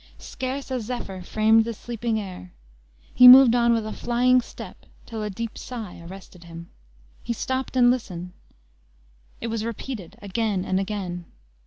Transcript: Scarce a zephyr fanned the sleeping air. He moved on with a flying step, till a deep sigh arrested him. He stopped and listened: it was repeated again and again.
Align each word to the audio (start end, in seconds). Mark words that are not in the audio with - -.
Scarce 0.17 0.71
a 0.71 0.79
zephyr 0.81 1.21
fanned 1.21 1.63
the 1.63 1.75
sleeping 1.75 2.19
air. 2.19 2.53
He 3.13 3.27
moved 3.27 3.53
on 3.53 3.71
with 3.71 3.85
a 3.85 3.93
flying 3.93 4.41
step, 4.41 4.87
till 5.05 5.21
a 5.21 5.29
deep 5.29 5.59
sigh 5.59 6.01
arrested 6.01 6.45
him. 6.45 6.69
He 7.21 7.33
stopped 7.33 7.77
and 7.77 7.91
listened: 7.91 8.31
it 9.41 9.45
was 9.49 9.63
repeated 9.63 10.17
again 10.19 10.65
and 10.65 10.79
again. 10.79 11.25